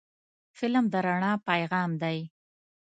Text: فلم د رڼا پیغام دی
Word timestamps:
فلم 0.57 0.85
د 0.93 0.95
رڼا 1.05 1.33
پیغام 1.49 1.89
دی 2.01 2.17